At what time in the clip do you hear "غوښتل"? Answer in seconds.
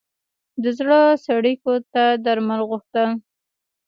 2.69-3.09